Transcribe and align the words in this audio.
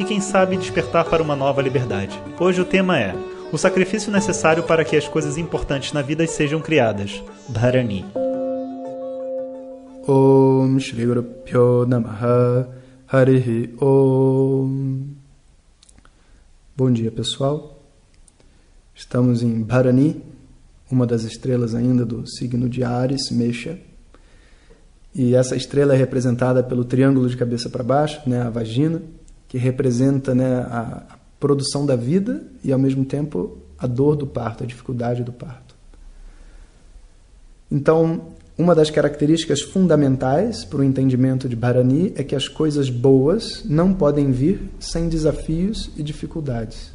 e, 0.00 0.04
quem 0.04 0.18
sabe, 0.18 0.56
despertar 0.56 1.04
para 1.04 1.22
uma 1.22 1.36
nova 1.36 1.60
liberdade. 1.60 2.18
Hoje 2.40 2.58
o 2.58 2.64
tema 2.64 2.98
é 2.98 3.14
o 3.52 3.58
sacrifício 3.58 4.10
necessário 4.10 4.62
para 4.62 4.82
que 4.82 4.96
as 4.96 5.06
coisas 5.06 5.36
importantes 5.36 5.92
na 5.92 6.00
vida 6.00 6.26
sejam 6.26 6.58
criadas. 6.58 7.22
Dharani. 7.46 8.06
Om 10.08 10.78
Shri 10.80 11.04
Guru 11.04 11.86
Namaha 11.86 12.66
Harihi 13.06 13.74
Om 13.78 15.04
Bom 16.74 16.90
dia 16.90 17.10
pessoal, 17.10 17.78
estamos 18.94 19.42
em 19.42 19.62
Bharani, 19.62 20.22
uma 20.90 21.06
das 21.06 21.24
estrelas 21.24 21.74
ainda 21.74 22.06
do 22.06 22.26
signo 22.26 22.70
de 22.70 22.82
Ares, 22.82 23.30
Mexa, 23.30 23.78
e 25.14 25.34
essa 25.34 25.54
estrela 25.54 25.94
é 25.94 25.98
representada 25.98 26.62
pelo 26.62 26.86
triângulo 26.86 27.28
de 27.28 27.36
cabeça 27.36 27.68
para 27.68 27.84
baixo, 27.84 28.22
né, 28.26 28.40
a 28.40 28.48
vagina, 28.48 29.02
que 29.50 29.58
representa 29.58 30.32
né, 30.32 30.60
a, 30.60 31.02
produção 31.40 31.84
da 31.84 31.96
vida 31.96 32.42
e 32.62 32.70
ao 32.70 32.78
mesmo 32.78 33.04
tempo 33.04 33.58
a 33.78 33.86
dor 33.86 34.14
do 34.14 34.26
parto, 34.26 34.62
a 34.62 34.66
dificuldade 34.66 35.24
do 35.24 35.32
parto. 35.32 35.74
Então, 37.70 38.28
uma 38.56 38.74
das 38.74 38.90
características 38.90 39.62
fundamentais 39.62 40.64
para 40.64 40.80
o 40.80 40.84
entendimento 40.84 41.48
de 41.48 41.56
Bharani 41.56 42.12
é 42.14 42.22
que 42.22 42.36
as 42.36 42.46
coisas 42.46 42.90
boas 42.90 43.64
não 43.64 43.92
podem 43.92 44.30
vir 44.30 44.70
sem 44.78 45.08
desafios 45.08 45.90
e 45.96 46.02
dificuldades. 46.02 46.92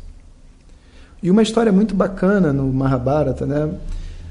E 1.21 1.29
uma 1.31 1.41
história 1.41 1.71
muito 1.71 1.93
bacana 1.93 2.53
no 2.53 2.71
Mahabharata, 2.71 3.45
né? 3.45 3.77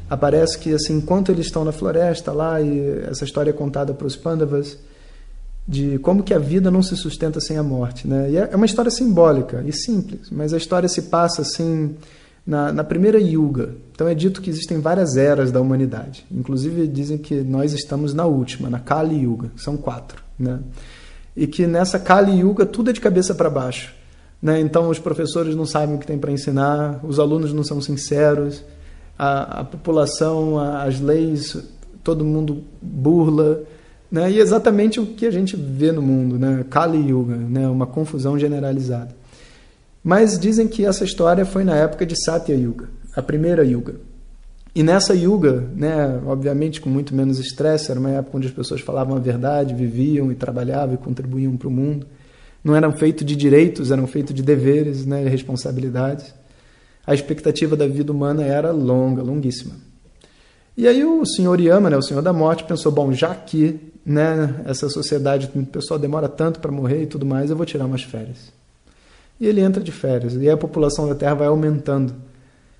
Aparece 0.09 0.59
que 0.59 0.72
assim, 0.72 0.97
enquanto 0.98 1.33
eles 1.33 1.47
estão 1.47 1.64
na 1.64 1.72
floresta 1.72 2.33
lá 2.33 2.61
e 2.61 3.00
essa 3.11 3.25
história 3.25 3.50
é 3.50 3.55
contada 3.55 3.92
para 3.92 4.06
os 4.06 4.16
Pandavas 4.16 4.78
de 5.67 5.98
como 5.98 6.23
que 6.23 6.34
a 6.34 6.39
vida 6.39 6.70
não 6.70 6.83
se 6.83 6.97
sustenta 6.97 7.41
sem 7.41 7.57
a 7.57 7.62
morte, 7.62 8.07
né? 8.07 8.31
E 8.31 8.37
é, 8.37 8.51
é 8.53 8.57
uma 8.57 8.67
história 8.67 8.91
simbólica 8.91 9.65
e 9.67 9.73
simples, 9.73 10.29
mas 10.31 10.53
a 10.53 10.56
história 10.56 10.89
se 10.89 11.03
passa 11.03 11.43
assim 11.43 11.95
na, 12.47 12.73
na 12.73 12.84
primeira 12.84 13.19
yuga. 13.19 13.75
Então 13.93 14.06
é 14.06 14.15
dito 14.15 14.43
que 14.43 14.51
existem 14.51 14.79
várias 14.79 15.17
eras 15.17 15.51
da 15.51 15.61
humanidade. 15.61 16.25
Inclusive 16.31 16.87
dizem 16.87 17.17
que 17.17 17.37
nós 17.37 17.73
estamos 17.73 18.12
na 18.12 18.27
última, 18.27 18.69
na 18.69 18.79
Kali 18.79 19.23
Yuga. 19.23 19.51
São 19.56 19.77
quatro, 19.77 20.23
né? 20.39 20.61
E 21.34 21.47
que 21.47 21.67
nessa 21.67 21.99
Kali 21.99 22.41
Yuga 22.41 22.67
tudo 22.67 22.91
é 22.91 22.93
de 22.93 23.01
cabeça 23.01 23.34
para 23.34 23.49
baixo. 23.49 23.95
Né? 24.41 24.61
Então 24.61 24.91
os 24.91 24.99
professores 24.99 25.56
não 25.56 25.65
sabem 25.65 25.97
o 25.97 25.99
que 25.99 26.06
tem 26.06 26.19
para 26.19 26.31
ensinar, 26.31 27.01
os 27.03 27.19
alunos 27.19 27.55
não 27.55 27.65
são 27.65 27.81
sinceros, 27.81 28.62
a, 29.19 29.61
a 29.61 29.65
população, 29.65 30.59
a, 30.59 30.83
as 30.83 31.01
leis, 31.01 31.56
todo 32.03 32.25
mundo 32.25 32.62
burla. 32.83 33.62
Né? 34.15 34.31
E 34.31 34.39
exatamente 34.39 35.01
o 35.01 35.07
que 35.07 35.27
a 35.27 35.31
gente 35.33 35.57
vê 35.57 35.91
no 35.91 36.01
mundo, 36.01 36.39
né? 36.39 36.65
Kali 36.70 37.09
Yuga, 37.09 37.34
né? 37.34 37.67
uma 37.67 37.84
confusão 37.84 38.39
generalizada. 38.39 39.12
Mas 40.05 40.39
dizem 40.39 40.69
que 40.69 40.87
essa 40.87 41.03
história 41.03 41.45
foi 41.45 41.65
na 41.65 41.75
época 41.75 42.06
de 42.06 42.15
Satya 42.25 42.55
Yuga, 42.55 42.89
a 43.17 43.21
primeira 43.21 43.65
Yuga. 43.65 43.97
E 44.73 44.84
nessa 44.84 45.17
Yuga, 45.17 45.69
né, 45.75 46.21
obviamente 46.27 46.81
com 46.81 46.88
muito 46.88 47.12
menos 47.12 47.41
estresse, 47.41 47.91
era 47.91 47.99
uma 47.99 48.11
época 48.11 48.37
onde 48.37 48.47
as 48.47 48.53
pessoas 48.53 48.81
falavam 48.81 49.16
a 49.16 49.19
verdade, 49.19 49.75
viviam 49.75 50.31
e 50.31 50.37
trabalhavam 50.37 50.94
e 50.94 50.99
contribuíam 50.99 51.56
para 51.56 51.67
o 51.67 51.72
mundo. 51.72 52.06
Não 52.62 52.77
eram 52.77 52.93
feitos 52.93 53.27
de 53.27 53.34
direitos, 53.34 53.91
eram 53.91 54.06
feitos 54.06 54.33
de 54.33 54.44
deveres 54.44 55.05
né, 55.05 55.25
e 55.25 55.28
responsabilidades. 55.28 56.33
A 57.05 57.15
expectativa 57.15 57.75
da 57.75 57.88
vida 57.88 58.12
humana 58.12 58.44
era 58.44 58.71
longa, 58.71 59.25
longuíssima. 59.25 59.75
E 60.77 60.89
aí 60.89 61.05
o 61.05 61.25
senhor 61.25 61.61
Yama, 61.61 61.91
né, 61.91 61.97
o 61.97 62.03
senhor 62.03 62.21
da 62.23 62.33
morte, 62.33 62.65
pensou, 62.65 62.91
bom, 62.91 63.12
já 63.12 63.35
que 63.35 63.79
né, 64.05 64.62
essa 64.67 64.89
sociedade, 64.89 65.51
o 65.55 65.65
pessoal 65.65 65.99
demora 65.99 66.29
tanto 66.29 66.61
para 66.61 66.73
morrer 66.73 67.03
e 67.03 67.07
tudo 67.07 67.25
mais, 67.25 67.51
eu 67.51 67.57
vou 67.57 67.65
tirar 67.65 67.87
umas 67.87 68.03
férias 68.03 68.53
e 69.41 69.47
ele 69.47 69.61
entra 69.61 69.83
de 69.83 69.93
férias. 69.93 70.35
E 70.35 70.49
a 70.49 70.57
população 70.57 71.09
da 71.09 71.15
Terra 71.15 71.35
vai 71.35 71.49
aumentando. 71.49 72.15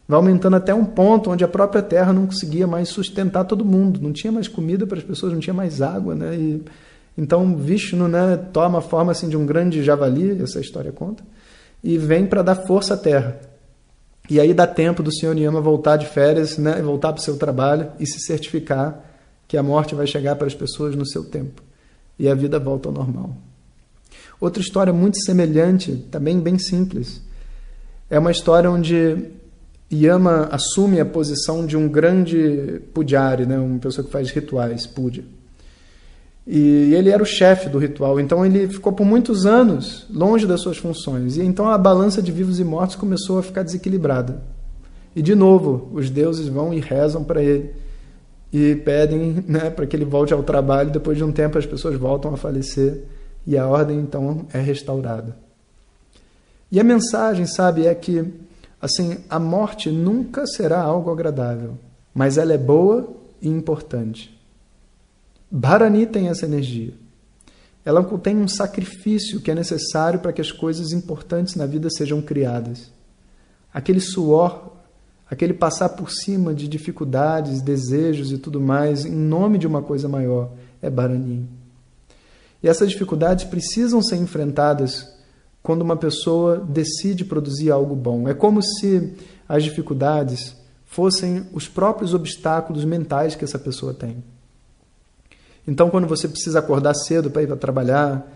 Vai 0.06 0.16
aumentando 0.16 0.56
até 0.56 0.75
um 0.75 0.84
ponto 0.84 1.31
onde 1.31 1.44
a 1.44 1.49
própria 1.49 1.82
Terra 1.82 2.12
não 2.12 2.27
conseguia 2.27 2.66
mais 2.66 2.88
sustentar 2.88 3.44
todo 3.44 3.65
mundo. 3.65 4.00
Não 4.00 4.12
tinha 4.12 4.32
mais 4.32 4.49
comida 4.49 4.87
para 4.87 4.99
as 4.99 5.05
pessoas, 5.05 5.32
não 5.32 5.41
tinha 5.41 5.55
mais 5.55 5.81
água. 5.82 6.15
Né? 6.15 6.37
E, 6.37 6.62
então 7.16 7.56
Vishnu 7.56 8.09
né, 8.09 8.37
toma 8.53 8.78
a 8.78 8.82
forma 8.82 9.12
assim, 9.12 9.28
de 9.28 9.37
um 9.37 9.47
grande 9.47 9.82
javali, 9.82 10.43
essa 10.43 10.61
história 10.61 10.93
conta, 10.93 11.22
e 11.82 11.97
vem 11.97 12.26
para 12.26 12.43
dar 12.43 12.55
força 12.55 12.94
à 12.94 12.97
Terra. 12.97 13.41
E 14.28 14.40
aí 14.40 14.54
dá 14.54 14.66
tempo 14.66 15.02
do 15.02 15.14
Senhor 15.14 15.36
Yama 15.36 15.60
voltar 15.60 15.96
de 15.96 16.06
férias, 16.06 16.56
né, 16.56 16.80
voltar 16.80 17.12
para 17.12 17.20
o 17.20 17.22
seu 17.22 17.36
trabalho 17.36 17.90
e 18.00 18.06
se 18.06 18.20
certificar 18.20 19.04
que 19.46 19.56
a 19.56 19.62
morte 19.62 19.94
vai 19.94 20.06
chegar 20.06 20.34
para 20.36 20.46
as 20.46 20.54
pessoas 20.54 20.96
no 20.96 21.06
seu 21.06 21.24
tempo. 21.24 21.62
E 22.18 22.28
a 22.28 22.34
vida 22.34 22.58
volta 22.58 22.88
ao 22.88 22.94
normal. 22.94 23.36
Outra 24.40 24.62
história 24.62 24.92
muito 24.92 25.22
semelhante, 25.22 25.92
também 26.10 26.40
bem 26.40 26.58
simples, 26.58 27.20
é 28.08 28.18
uma 28.18 28.30
história 28.30 28.70
onde 28.70 29.30
Yama 29.92 30.48
assume 30.50 31.00
a 31.00 31.04
posição 31.04 31.66
de 31.66 31.76
um 31.76 31.86
grande 31.88 32.80
pujari, 32.94 33.44
né, 33.44 33.58
uma 33.58 33.78
pessoa 33.78 34.04
que 34.04 34.10
faz 34.10 34.30
rituais, 34.30 34.86
puja. 34.86 35.22
E 36.47 36.93
ele 36.94 37.09
era 37.09 37.22
o 37.22 37.27
chefe 37.27 37.71
do 37.71 37.78
ritual, 37.78 38.21
então 38.21 38.44
ele 38.44 38.69
ficou 38.69 38.93
por 38.93 39.06
muitos 39.06 39.47
anos 39.47 40.06
longe 40.10 40.47
das 40.47 40.60
suas 40.60 40.77
funções. 40.77 41.38
E 41.38 41.43
então 41.43 41.69
a 41.69 41.78
balança 41.78 42.21
de 42.21 42.31
vivos 42.31 42.60
e 42.60 42.65
mortos 42.65 42.97
começou 42.97 43.38
a 43.38 43.43
ficar 43.43 43.62
desequilibrada. 43.62 44.43
E 45.16 45.22
de 45.22 45.34
novo, 45.34 45.88
os 45.93 46.10
deuses 46.10 46.47
vão 46.49 46.75
e 46.75 46.81
rezam 46.81 47.25
para 47.25 47.43
ele 47.43 47.71
e 48.53 48.77
pedem 48.77 49.43
né, 49.49 49.71
para 49.71 49.87
que 49.87 49.97
ele 49.97 50.05
volte 50.05 50.34
ao 50.34 50.43
trabalho. 50.43 50.91
Depois 50.91 51.16
de 51.16 51.25
um 51.25 51.32
tempo, 51.32 51.56
as 51.56 51.66
pessoas 51.66 51.97
voltam 51.97 52.34
a 52.34 52.37
falecer 52.37 53.05
e 53.47 53.56
a 53.56 53.66
ordem 53.66 53.99
então 53.99 54.47
é 54.53 54.61
restaurada. 54.61 55.37
E 56.71 56.78
a 56.78 56.84
mensagem, 56.84 57.47
sabe, 57.47 57.87
é 57.87 57.94
que 57.94 58.32
assim, 58.81 59.16
a 59.31 59.38
morte 59.38 59.91
nunca 59.91 60.47
será 60.47 60.82
algo 60.82 61.11
agradável, 61.11 61.78
mas 62.12 62.37
ela 62.37 62.53
é 62.53 62.59
boa 62.59 63.09
e 63.41 63.49
importante. 63.49 64.38
Bharani 65.56 66.04
tem 66.04 66.26
essa 66.26 66.47
energia. 66.47 66.94
Ela 67.84 68.03
contém 68.03 68.37
um 68.37 68.48
sacrifício 68.48 69.41
que 69.41 69.53
é 69.53 69.54
necessário 69.54 70.19
para 70.19 70.32
que 70.32 70.41
as 70.41 70.50
coisas 70.50 70.91
importantes 70.91 71.54
na 71.54 71.65
vida 71.65 71.88
sejam 71.91 72.20
criadas. 72.20 72.91
Aquele 73.72 74.00
suor, 74.00 74.72
aquele 75.31 75.54
passar 75.54 75.91
por 75.91 76.10
cima 76.10 76.53
de 76.53 76.66
dificuldades, 76.66 77.62
desejos 77.62 78.32
e 78.32 78.38
tudo 78.38 78.60
mais, 78.60 79.04
em 79.04 79.14
nome 79.14 79.56
de 79.56 79.64
uma 79.64 79.81
coisa 79.81 80.09
maior, 80.09 80.50
é 80.82 80.91
Bharani. 80.91 81.48
E 82.60 82.69
essas 82.69 82.91
dificuldades 82.91 83.44
precisam 83.44 84.03
ser 84.03 84.16
enfrentadas 84.16 85.06
quando 85.62 85.82
uma 85.82 85.97
pessoa 85.97 86.59
decide 86.59 87.25
produzir 87.25 87.70
algo 87.70 87.94
bom. 87.94 88.28
É 88.28 88.34
como 88.34 88.60
se 88.60 89.14
as 89.48 89.62
dificuldades 89.62 90.56
fossem 90.84 91.47
os 91.53 91.69
próprios 91.69 92.12
obstáculos 92.12 92.84
mentais 92.84 93.37
que 93.37 93.44
essa 93.44 93.59
pessoa 93.59 93.94
tem. 93.94 94.33
Então, 95.66 95.91
quando 95.91 96.06
você 96.06 96.28
precisa 96.28 96.58
acordar 96.58 96.94
cedo 96.94 97.30
para 97.30 97.42
ir 97.42 97.47
para 97.47 97.56
trabalhar, 97.56 98.26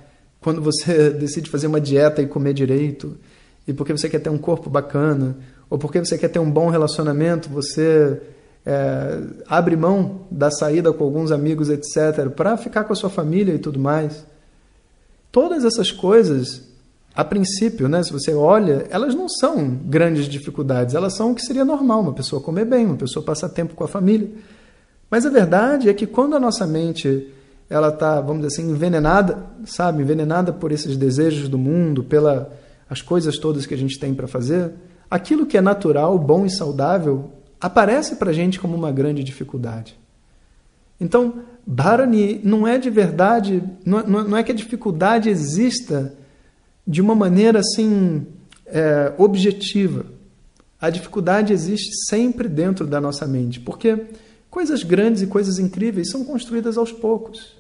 quando 0.41 0.63
você 0.63 1.11
decide 1.19 1.51
fazer 1.51 1.67
uma 1.67 1.81
dieta 1.81 2.23
e 2.23 2.27
comer 2.27 2.55
direito, 2.55 3.17
e 3.67 3.73
porque 3.73 3.93
você 3.93 4.09
quer 4.09 4.21
ter 4.21 4.31
um 4.31 4.39
corpo 4.39 4.71
bacana, 4.71 5.37
ou 5.69 5.79
porque 5.79 5.99
você 5.99 6.17
quer 6.17 6.29
ter 6.29 6.39
um 6.39 6.51
bom 6.51 6.71
relacionamento, 6.71 7.51
você 7.51 8.21
é, 8.65 9.21
abre 9.47 9.77
mão 9.77 10.23
da 10.31 10.51
saída 10.51 10.93
com 10.93 11.05
alguns 11.05 11.31
amigos, 11.31 11.69
etc., 11.69 12.31
para 12.35 12.57
ficar 12.57 12.85
com 12.85 12.93
a 12.93 12.97
sua 12.97 13.11
família 13.11 13.55
e 13.55 13.59
tudo 13.59 13.79
mais. 13.79 14.27
Todas 15.31 15.65
essas 15.65 15.93
coisas, 15.93 16.63
a 17.15 17.25
princípio, 17.25 17.89
né, 17.89 18.03
se 18.03 18.13
você 18.13 18.33
olha, 18.33 18.87
elas 18.89 19.15
não 19.15 19.29
são 19.29 19.69
grandes 19.69 20.27
dificuldades, 20.27 20.95
elas 20.95 21.13
são 21.13 21.33
o 21.33 21.35
que 21.35 21.43
seria 21.43 21.65
normal, 21.65 22.01
uma 22.01 22.15
pessoa 22.15 22.41
comer 22.41 22.65
bem, 22.65 22.87
uma 22.87 22.97
pessoa 22.97 23.25
passar 23.25 23.51
tempo 23.51 23.75
com 23.75 23.85
a 23.85 23.89
família. 23.89 24.31
Mas 25.11 25.25
a 25.25 25.31
verdade 25.31 25.89
é 25.89 25.95
que 25.95 26.07
quando 26.07 26.37
a 26.37 26.41
nossa 26.41 26.67
mente 26.67 27.33
ela 27.71 27.89
está, 27.89 28.21
vamos 28.21 28.43
dizer 28.43 28.61
assim, 28.61 28.71
envenenada, 28.71 29.45
sabe, 29.65 30.03
envenenada 30.03 30.53
por 30.53 30.73
esses 30.73 30.97
desejos 30.97 31.49
do 31.49 31.59
mundo, 31.59 32.03
pela 32.03 32.51
as 32.89 33.03
coisas 33.03 33.37
todas 33.37 33.67
que 33.67 33.75
a 33.75 33.79
gente 33.79 33.99
tem 33.99 34.15
para 34.15 34.27
fazer, 34.27 34.73
aquilo 35.11 35.45
que 35.45 35.59
é 35.59 35.61
natural, 35.61 36.19
bom 36.19 36.47
e 36.47 36.51
saudável 36.51 37.31
aparece 37.61 38.17
para 38.17 38.31
a 38.31 38.33
gente 38.33 38.59
como 38.59 38.75
uma 38.75 38.91
grande 38.91 39.23
dificuldade. 39.23 39.99
Então, 41.01 41.43
Bharani 41.67 42.41
não 42.43 42.67
é 42.67 42.79
de 42.79 42.89
verdade, 42.89 43.63
não, 43.85 44.03
não 44.07 44.37
é 44.37 44.43
que 44.43 44.53
a 44.53 44.55
dificuldade 44.55 45.29
exista 45.29 46.15
de 46.87 47.03
uma 47.03 47.15
maneira 47.15 47.59
assim 47.59 48.27
é, 48.65 49.13
objetiva. 49.19 50.07
A 50.81 50.89
dificuldade 50.89 51.53
existe 51.53 51.91
sempre 52.09 52.49
dentro 52.49 52.87
da 52.87 53.01
nossa 53.01 53.27
mente, 53.27 53.61
porque 53.61 54.07
coisas 54.51 54.83
grandes 54.83 55.23
e 55.23 55.27
coisas 55.27 55.59
incríveis 55.59 56.11
são 56.11 56.25
construídas 56.25 56.77
aos 56.77 56.93
poucos. 56.93 57.57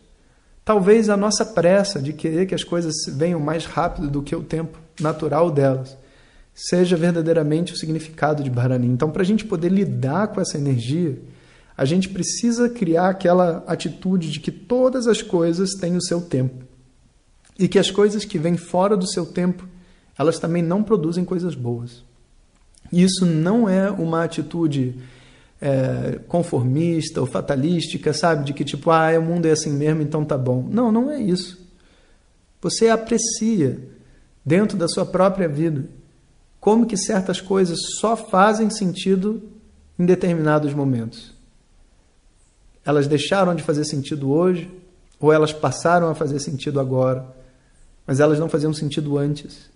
Talvez 0.64 1.08
a 1.08 1.16
nossa 1.16 1.44
pressa 1.44 2.00
de 2.00 2.12
querer 2.12 2.46
que 2.46 2.54
as 2.54 2.64
coisas 2.64 2.94
venham 3.08 3.40
mais 3.40 3.64
rápido 3.64 4.10
do 4.10 4.22
que 4.22 4.36
o 4.36 4.42
tempo 4.42 4.78
natural 5.00 5.50
delas 5.50 5.96
seja 6.54 6.96
verdadeiramente 6.96 7.72
o 7.72 7.76
significado 7.76 8.42
de 8.42 8.50
Bharani. 8.50 8.88
Então, 8.88 9.10
para 9.10 9.22
a 9.22 9.24
gente 9.24 9.44
poder 9.44 9.68
lidar 9.68 10.26
com 10.28 10.40
essa 10.40 10.58
energia, 10.58 11.16
a 11.76 11.84
gente 11.84 12.08
precisa 12.08 12.68
criar 12.68 13.08
aquela 13.10 13.62
atitude 13.68 14.28
de 14.28 14.40
que 14.40 14.50
todas 14.50 15.06
as 15.06 15.22
coisas 15.22 15.74
têm 15.74 15.96
o 15.96 16.02
seu 16.02 16.20
tempo 16.20 16.64
e 17.56 17.68
que 17.68 17.78
as 17.78 17.92
coisas 17.92 18.24
que 18.24 18.38
vêm 18.38 18.56
fora 18.56 18.96
do 18.96 19.06
seu 19.06 19.24
tempo, 19.24 19.68
elas 20.18 20.40
também 20.40 20.62
não 20.62 20.82
produzem 20.82 21.24
coisas 21.24 21.54
boas. 21.54 22.02
Isso 22.92 23.24
não 23.24 23.68
é 23.68 23.88
uma 23.88 24.24
atitude 24.24 24.96
é, 25.60 26.20
conformista 26.28 27.20
ou 27.20 27.26
fatalística, 27.26 28.12
sabe? 28.12 28.44
De 28.44 28.52
que 28.52 28.64
tipo, 28.64 28.90
ah, 28.90 29.10
o 29.18 29.22
mundo 29.22 29.46
é 29.46 29.50
assim 29.50 29.72
mesmo, 29.72 30.02
então 30.02 30.24
tá 30.24 30.38
bom. 30.38 30.66
Não, 30.70 30.92
não 30.92 31.10
é 31.10 31.20
isso. 31.20 31.58
Você 32.60 32.88
aprecia 32.88 33.78
dentro 34.44 34.76
da 34.76 34.88
sua 34.88 35.04
própria 35.04 35.48
vida 35.48 35.84
como 36.60 36.86
que 36.86 36.96
certas 36.96 37.40
coisas 37.40 37.78
só 37.98 38.16
fazem 38.16 38.68
sentido 38.70 39.42
em 39.98 40.04
determinados 40.04 40.74
momentos. 40.74 41.32
Elas 42.84 43.06
deixaram 43.06 43.54
de 43.54 43.62
fazer 43.62 43.84
sentido 43.84 44.30
hoje, 44.30 44.70
ou 45.20 45.32
elas 45.32 45.52
passaram 45.52 46.08
a 46.08 46.14
fazer 46.14 46.38
sentido 46.40 46.80
agora, 46.80 47.26
mas 48.06 48.20
elas 48.20 48.38
não 48.38 48.48
faziam 48.48 48.72
sentido 48.72 49.18
antes. 49.18 49.68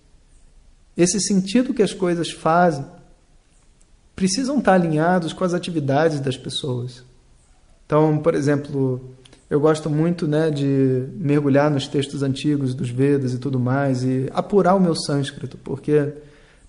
Esse 0.95 1.19
sentido 1.19 1.73
que 1.73 1.83
as 1.83 1.93
coisas 1.93 2.31
fazem 2.31 2.85
precisam 4.15 4.59
estar 4.59 4.73
alinhados 4.73 5.33
com 5.33 5.43
as 5.43 5.53
atividades 5.53 6.19
das 6.19 6.37
pessoas. 6.37 7.03
Então, 7.85 8.17
por 8.17 8.33
exemplo, 8.33 9.01
eu 9.49 9.59
gosto 9.59 9.89
muito 9.89 10.27
né, 10.27 10.49
de 10.49 11.05
mergulhar 11.15 11.69
nos 11.69 11.87
textos 11.87 12.23
antigos 12.23 12.73
dos 12.73 12.89
Vedas 12.89 13.33
e 13.33 13.37
tudo 13.37 13.59
mais 13.59 14.03
e 14.03 14.29
apurar 14.33 14.75
o 14.75 14.79
meu 14.79 14.95
sânscrito, 14.95 15.57
porque 15.57 16.13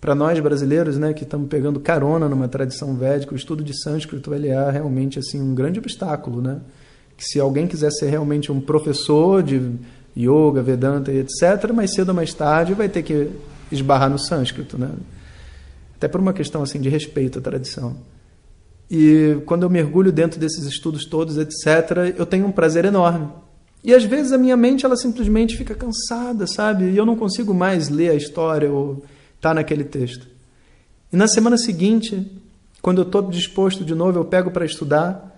para 0.00 0.14
nós 0.14 0.38
brasileiros, 0.38 0.99
né, 0.99 1.14
que 1.14 1.25
estamos 1.25 1.49
pegando 1.49 1.81
carona 1.81 2.29
numa 2.29 2.46
tradição 2.46 2.94
védica, 2.94 3.32
o 3.32 3.37
estudo 3.37 3.64
de 3.64 3.73
sânscrito 3.82 4.35
ele 4.35 4.49
é 4.49 4.70
realmente 4.70 5.19
assim 5.19 5.40
um 5.40 5.55
grande 5.55 5.79
obstáculo, 5.79 6.43
né? 6.43 6.61
Que 7.17 7.25
se 7.25 7.40
alguém 7.40 7.67
quiser 7.67 7.90
ser 7.90 8.11
realmente 8.11 8.52
um 8.52 8.61
professor 8.61 9.43
de 9.43 9.79
yoga, 10.14 10.62
vedanta 10.62 11.11
e 11.11 11.20
etc, 11.20 11.73
mais 11.73 11.94
cedo 11.94 12.11
ou 12.11 12.14
mais 12.14 12.35
tarde 12.35 12.75
vai 12.75 12.87
ter 12.87 13.02
que 13.02 13.31
esbarrar 13.73 14.11
no 14.11 14.19
sânscrito, 14.19 14.76
né? 14.76 14.90
Até 15.96 16.08
por 16.08 16.20
uma 16.20 16.32
questão 16.32 16.62
assim 16.62 16.81
de 16.81 16.88
respeito 16.88 17.38
à 17.38 17.43
tradição. 17.43 17.96
E 18.91 19.38
quando 19.46 19.62
eu 19.62 19.70
mergulho 19.70 20.12
dentro 20.12 20.38
desses 20.38 20.64
estudos 20.67 21.05
todos, 21.06 21.38
etc, 21.38 22.14
eu 22.17 22.26
tenho 22.26 22.46
um 22.46 22.52
prazer 22.52 22.85
enorme. 22.85 23.29
E 23.82 23.94
às 23.94 24.05
vezes 24.05 24.32
a 24.32 24.38
minha 24.38 24.56
mente 24.56 24.85
ela 24.85 24.96
simplesmente 24.96 25.56
fica 25.56 25.75
cansada, 25.75 26.46
sabe? 26.46 26.91
E 26.91 26.96
eu 26.96 27.05
não 27.05 27.17
consigo 27.17 27.52
mais 27.52 27.88
ler 27.88 28.11
a 28.11 28.14
história 28.14 28.70
ou 28.70 29.05
está 29.37 29.52
naquele 29.52 29.85
texto. 29.85 30.26
E 31.12 31.17
na 31.17 31.29
semana 31.29 31.58
seguinte, 31.58 32.31
quando 32.81 33.02
eu 33.02 33.05
estou 33.05 33.23
disposto 33.23 33.85
de 33.85 33.94
novo, 33.94 34.19
eu 34.19 34.25
pego 34.25 34.50
para 34.50 34.64
estudar, 34.64 35.32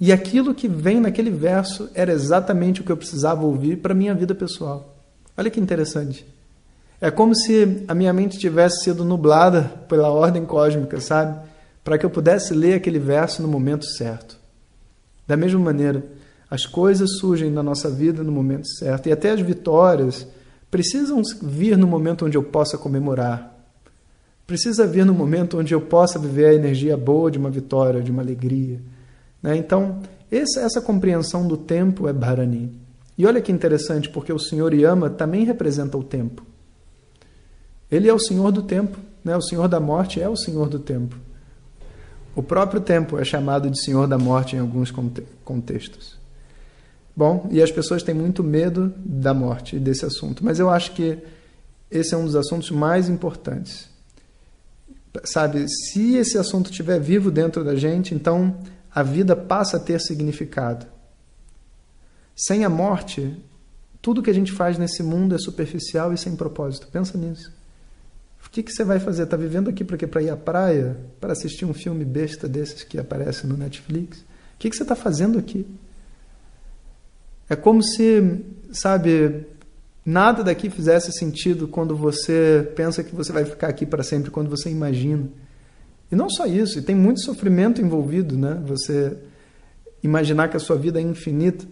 e 0.00 0.10
aquilo 0.10 0.54
que 0.54 0.66
vem 0.66 1.00
naquele 1.00 1.30
verso 1.30 1.88
era 1.94 2.12
exatamente 2.12 2.80
o 2.80 2.84
que 2.84 2.90
eu 2.90 2.96
precisava 2.96 3.44
ouvir 3.44 3.76
para 3.76 3.94
minha 3.94 4.14
vida 4.14 4.34
pessoal. 4.34 4.96
Olha 5.36 5.50
que 5.50 5.60
interessante. 5.60 6.26
É 7.02 7.10
como 7.10 7.34
se 7.34 7.82
a 7.88 7.96
minha 7.96 8.12
mente 8.12 8.38
tivesse 8.38 8.84
sido 8.84 9.04
nublada 9.04 9.62
pela 9.88 10.08
ordem 10.08 10.46
cósmica, 10.46 11.00
sabe? 11.00 11.36
Para 11.82 11.98
que 11.98 12.06
eu 12.06 12.10
pudesse 12.10 12.54
ler 12.54 12.74
aquele 12.74 13.00
verso 13.00 13.42
no 13.42 13.48
momento 13.48 13.84
certo. 13.84 14.38
Da 15.26 15.36
mesma 15.36 15.58
maneira, 15.58 16.04
as 16.48 16.64
coisas 16.64 17.18
surgem 17.18 17.50
na 17.50 17.60
nossa 17.60 17.90
vida 17.90 18.22
no 18.22 18.30
momento 18.30 18.68
certo, 18.68 19.08
e 19.08 19.12
até 19.12 19.30
as 19.30 19.40
vitórias 19.40 20.28
precisam 20.70 21.20
vir 21.42 21.76
no 21.76 21.88
momento 21.88 22.24
onde 22.24 22.38
eu 22.38 22.42
possa 22.44 22.78
comemorar. 22.78 23.52
Precisa 24.46 24.86
vir 24.86 25.04
no 25.04 25.12
momento 25.12 25.58
onde 25.58 25.74
eu 25.74 25.80
possa 25.80 26.20
viver 26.20 26.50
a 26.50 26.54
energia 26.54 26.96
boa 26.96 27.32
de 27.32 27.38
uma 27.38 27.50
vitória, 27.50 28.00
de 28.00 28.12
uma 28.12 28.22
alegria. 28.22 28.80
Né? 29.42 29.56
Então, 29.56 29.98
essa, 30.30 30.60
essa 30.60 30.80
compreensão 30.80 31.48
do 31.48 31.56
tempo 31.56 32.06
é 32.06 32.12
Bharani. 32.12 32.72
E 33.18 33.26
olha 33.26 33.40
que 33.40 33.50
interessante, 33.50 34.08
porque 34.08 34.32
o 34.32 34.38
Senhor 34.38 34.72
Yama 34.72 35.10
também 35.10 35.44
representa 35.44 35.98
o 35.98 36.04
tempo. 36.04 36.51
Ele 37.92 38.08
é 38.08 38.14
o 38.14 38.18
Senhor 38.18 38.50
do 38.50 38.62
tempo, 38.62 38.98
né? 39.22 39.36
o 39.36 39.42
Senhor 39.42 39.68
da 39.68 39.78
morte 39.78 40.18
é 40.18 40.26
o 40.26 40.34
Senhor 40.34 40.66
do 40.66 40.78
tempo. 40.78 41.14
O 42.34 42.42
próprio 42.42 42.80
tempo 42.80 43.18
é 43.18 43.24
chamado 43.24 43.70
de 43.70 43.78
Senhor 43.78 44.08
da 44.08 44.16
morte 44.16 44.56
em 44.56 44.58
alguns 44.58 44.90
contextos. 45.44 46.18
Bom, 47.14 47.46
e 47.50 47.60
as 47.60 47.70
pessoas 47.70 48.02
têm 48.02 48.14
muito 48.14 48.42
medo 48.42 48.94
da 48.96 49.34
morte 49.34 49.76
e 49.76 49.78
desse 49.78 50.06
assunto, 50.06 50.42
mas 50.42 50.58
eu 50.58 50.70
acho 50.70 50.92
que 50.92 51.18
esse 51.90 52.14
é 52.14 52.16
um 52.16 52.24
dos 52.24 52.34
assuntos 52.34 52.70
mais 52.70 53.10
importantes. 53.10 53.90
Sabe, 55.24 55.66
se 55.68 56.16
esse 56.16 56.38
assunto 56.38 56.70
estiver 56.70 56.98
vivo 56.98 57.30
dentro 57.30 57.62
da 57.62 57.76
gente, 57.76 58.14
então 58.14 58.56
a 58.90 59.02
vida 59.02 59.36
passa 59.36 59.76
a 59.76 59.80
ter 59.80 60.00
significado. 60.00 60.86
Sem 62.34 62.64
a 62.64 62.70
morte, 62.70 63.36
tudo 64.00 64.22
que 64.22 64.30
a 64.30 64.34
gente 64.34 64.50
faz 64.50 64.78
nesse 64.78 65.02
mundo 65.02 65.34
é 65.34 65.38
superficial 65.38 66.14
e 66.14 66.16
sem 66.16 66.34
propósito. 66.34 66.88
Pensa 66.90 67.18
nisso. 67.18 67.52
O 68.44 68.50
que, 68.50 68.62
que 68.62 68.72
você 68.72 68.84
vai 68.84 68.98
fazer? 68.98 69.22
Está 69.22 69.36
vivendo 69.36 69.70
aqui 69.70 69.84
para 69.84 69.96
quê? 69.96 70.06
Para 70.06 70.22
ir 70.22 70.30
à 70.30 70.36
praia? 70.36 70.96
Para 71.20 71.32
assistir 71.32 71.64
um 71.64 71.72
filme 71.72 72.04
besta 72.04 72.48
desses 72.48 72.82
que 72.82 72.98
aparece 72.98 73.46
no 73.46 73.56
Netflix? 73.56 74.18
O 74.18 74.24
que, 74.58 74.68
que 74.68 74.76
você 74.76 74.82
está 74.82 74.94
fazendo 74.94 75.38
aqui? 75.38 75.66
É 77.48 77.56
como 77.56 77.82
se, 77.82 78.44
sabe, 78.72 79.46
nada 80.04 80.42
daqui 80.42 80.70
fizesse 80.70 81.12
sentido 81.12 81.66
quando 81.68 81.96
você 81.96 82.70
pensa 82.76 83.02
que 83.02 83.14
você 83.14 83.32
vai 83.32 83.44
ficar 83.44 83.68
aqui 83.68 83.86
para 83.86 84.02
sempre, 84.02 84.30
quando 84.30 84.50
você 84.50 84.70
imagina. 84.70 85.28
E 86.10 86.16
não 86.16 86.28
só 86.28 86.46
isso, 86.46 86.78
e 86.78 86.82
tem 86.82 86.94
muito 86.94 87.22
sofrimento 87.22 87.80
envolvido, 87.80 88.36
né? 88.36 88.62
Você 88.66 89.16
imaginar 90.02 90.48
que 90.48 90.56
a 90.56 90.60
sua 90.60 90.76
vida 90.76 90.98
é 90.98 91.02
infinita 91.02 91.66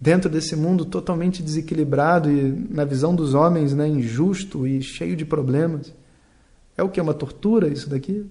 dentro 0.00 0.30
desse 0.30 0.54
mundo 0.54 0.84
totalmente 0.84 1.42
desequilibrado 1.42 2.30
e 2.30 2.52
na 2.70 2.84
visão 2.84 3.14
dos 3.14 3.34
homens, 3.34 3.74
né, 3.74 3.88
injusto 3.88 4.66
e 4.66 4.80
cheio 4.80 5.16
de 5.16 5.24
problemas. 5.24 5.92
É 6.76 6.82
o 6.82 6.88
que 6.88 7.00
uma 7.00 7.14
tortura 7.14 7.68
isso 7.68 7.90
daqui? 7.90 8.24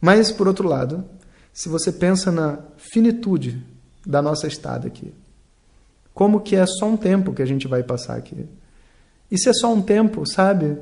Mas 0.00 0.32
por 0.32 0.48
outro 0.48 0.68
lado, 0.68 1.04
se 1.52 1.68
você 1.68 1.92
pensa 1.92 2.32
na 2.32 2.58
finitude 2.76 3.64
da 4.04 4.20
nossa 4.20 4.46
estada 4.46 4.88
aqui, 4.88 5.12
como 6.12 6.40
que 6.40 6.56
é 6.56 6.66
só 6.66 6.86
um 6.86 6.96
tempo 6.96 7.32
que 7.32 7.42
a 7.42 7.46
gente 7.46 7.68
vai 7.68 7.82
passar 7.82 8.16
aqui. 8.16 8.46
E 9.30 9.38
se 9.38 9.48
é 9.48 9.52
só 9.52 9.72
um 9.72 9.82
tempo, 9.82 10.24
sabe? 10.26 10.78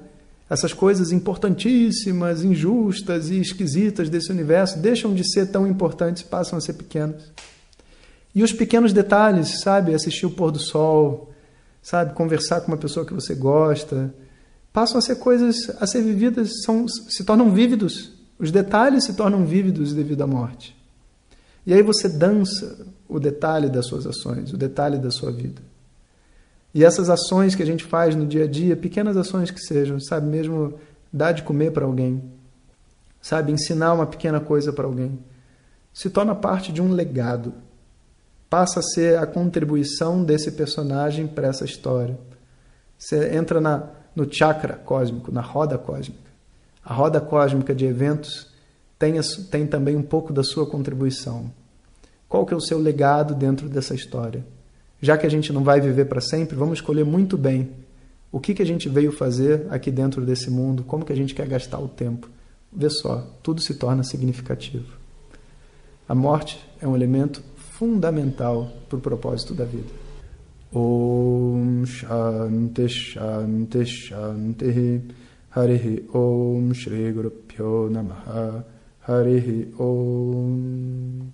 Essas 0.49 0.73
coisas 0.73 1.11
importantíssimas, 1.11 2.45
injustas 2.45 3.31
e 3.31 3.41
esquisitas 3.41 4.09
desse 4.09 4.31
universo 4.31 4.79
deixam 4.79 5.15
de 5.15 5.29
ser 5.29 5.47
tão 5.47 5.67
importantes 5.67 6.23
passam 6.23 6.59
a 6.59 6.61
ser 6.61 6.75
pequenas. 6.75 7.33
E 8.35 8.43
os 8.43 8.53
pequenos 8.53 8.93
detalhes, 8.93 9.61
sabe? 9.61 9.95
Assistir 9.95 10.27
o 10.27 10.31
pôr 10.31 10.51
do 10.51 10.59
sol, 10.59 11.33
sabe? 11.81 12.15
Conversar 12.15 12.61
com 12.63 12.69
uma 12.69 12.77
pessoa 12.77 13.07
que 13.07 13.15
você 13.15 13.35
gosta, 13.35 14.13
passam 14.73 14.99
a 14.99 15.03
ser 15.03 15.17
coisas 15.17 15.71
a 15.81 15.87
ser 15.87 16.03
vividas, 16.03 16.63
são, 16.65 16.89
se 16.89 17.23
tornam 17.25 17.53
vívidos. 17.53 18.13
Os 18.39 18.51
detalhes 18.51 19.05
se 19.05 19.15
tornam 19.15 19.47
vívidos 19.47 19.95
devido 19.95 20.23
à 20.23 20.27
morte. 20.27 20.77
E 21.67 21.73
aí 21.73 21.83
você 21.83 22.09
dança 22.09 22.87
o 23.09 23.21
detalhe 23.21 23.69
das 23.69 23.87
suas 23.87 24.07
ações, 24.07 24.53
o 24.53 24.57
detalhe 24.57 24.99
da 24.99 25.11
sua 25.11 25.31
vida. 25.31 25.63
E 26.75 26.85
essas 26.85 27.09
ações 27.09 27.55
que 27.55 27.63
a 27.63 27.67
gente 27.67 27.85
faz 27.85 28.17
no 28.17 28.27
dia 28.27 28.45
a 28.45 28.47
dia, 28.49 28.77
pequenas 28.77 29.17
ações 29.17 29.51
que 29.51 29.61
sejam, 29.61 30.01
sabe, 30.01 30.27
mesmo 30.27 30.75
dar 31.13 31.31
de 31.31 31.45
comer 31.45 31.71
para 31.71 31.85
alguém, 31.85 32.23
sabe, 33.23 33.53
ensinar 33.53 33.93
uma 33.95 34.07
pequena 34.07 34.41
coisa 34.41 34.73
para 34.73 34.85
alguém, 34.85 35.19
se 35.93 36.11
torna 36.11 36.35
parte 36.35 36.73
de 36.73 36.83
um 36.83 36.91
legado. 36.91 37.55
Passa 38.49 38.81
a 38.81 38.83
ser 38.83 39.19
a 39.19 39.27
contribuição 39.27 40.23
desse 40.23 40.53
personagem 40.53 41.27
para 41.27 41.49
essa 41.49 41.65
história. 41.65 42.19
Você 42.97 43.35
entra 43.35 43.61
na, 43.61 43.89
no 44.15 44.33
chakra 44.33 44.75
cósmico, 44.75 45.33
na 45.33 45.41
roda 45.41 45.77
cósmica. 45.77 46.31
A 46.85 46.93
roda 46.93 47.21
cósmica 47.21 47.75
de 47.75 47.85
eventos 47.87 48.53
tem, 48.99 49.15
tem 49.51 49.67
também 49.67 49.97
um 49.97 50.03
pouco 50.03 50.33
da 50.33 50.43
sua 50.43 50.67
contribuição. 50.67 51.51
Qual 52.29 52.47
que 52.47 52.55
é 52.55 52.57
o 52.57 52.61
seu 52.61 52.79
legado 52.79 53.35
dentro 53.35 53.69
dessa 53.69 53.95
história? 53.95 54.45
Já 55.01 55.19
que 55.19 55.27
a 55.27 55.31
gente 55.31 55.53
não 55.53 55.63
vai 55.63 55.81
viver 55.81 56.07
para 56.07 56.21
sempre, 56.21 56.57
vamos 56.57 56.79
escolher 56.79 57.05
muito 57.05 57.37
bem 57.37 57.71
o 58.33 58.41
que, 58.41 58.55
que 58.55 58.63
a 58.63 58.67
gente 58.67 58.89
veio 58.89 59.13
fazer 59.13 59.67
aqui 59.71 59.91
dentro 59.91 60.25
desse 60.25 60.51
mundo, 60.51 60.83
como 60.83 61.05
que 61.05 61.13
a 61.13 61.17
gente 61.17 61.35
quer 61.35 61.47
gastar 61.47 61.79
o 61.79 61.87
tempo. 61.87 62.29
Vê 62.73 62.91
só, 62.91 63.25
tudo 63.43 63.61
se 63.61 63.75
torna 63.75 64.03
significativo. 64.03 64.99
A 66.09 66.15
morte 66.15 66.59
é 66.81 66.89
um 66.89 66.97
elemento 66.97 67.41
fundamental 67.79 68.69
para 68.89 68.99
o 68.99 69.01
propósito 69.01 69.53
da 69.53 69.65
vida. 69.65 69.89
Om 70.73 71.85
Shanti 71.85 72.89
Shanti 72.89 73.85
Shanti 73.85 75.03
Harihi 75.51 76.09
Om 76.13 76.73
Shri 76.73 77.13
Guru 77.13 77.31
Pyo 77.31 77.91
Namaha 77.91 78.65
Harihi 79.07 79.75
Om. 79.79 81.33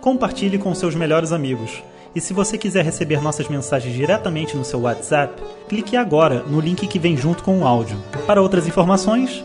Compartilhe 0.00 0.58
com 0.58 0.74
seus 0.74 0.94
melhores 0.94 1.32
amigos. 1.32 1.82
E 2.14 2.20
se 2.20 2.34
você 2.34 2.58
quiser 2.58 2.84
receber 2.84 3.22
nossas 3.22 3.48
mensagens 3.48 3.94
diretamente 3.94 4.56
no 4.56 4.64
seu 4.64 4.80
WhatsApp, 4.80 5.40
clique 5.68 5.96
agora 5.96 6.42
no 6.42 6.60
link 6.60 6.86
que 6.86 6.98
vem 6.98 7.16
junto 7.16 7.44
com 7.44 7.60
o 7.60 7.66
áudio. 7.66 7.96
Para 8.26 8.42
outras 8.42 8.66
informações, 8.66 9.44